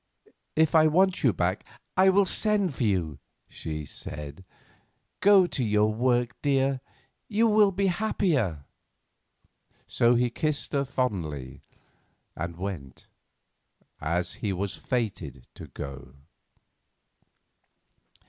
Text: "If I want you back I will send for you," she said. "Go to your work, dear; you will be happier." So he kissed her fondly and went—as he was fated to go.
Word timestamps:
"If 0.55 0.73
I 0.73 0.87
want 0.87 1.21
you 1.23 1.31
back 1.31 1.63
I 1.95 2.09
will 2.09 2.25
send 2.25 2.73
for 2.73 2.81
you," 2.83 3.19
she 3.47 3.85
said. 3.85 4.43
"Go 5.19 5.45
to 5.45 5.63
your 5.63 5.93
work, 5.93 6.35
dear; 6.41 6.81
you 7.27 7.45
will 7.45 7.71
be 7.71 7.85
happier." 7.85 8.65
So 9.87 10.15
he 10.15 10.31
kissed 10.31 10.73
her 10.73 10.85
fondly 10.85 11.61
and 12.35 12.55
went—as 12.57 14.33
he 14.41 14.51
was 14.51 14.75
fated 14.75 15.45
to 15.53 15.67
go. 15.67 16.15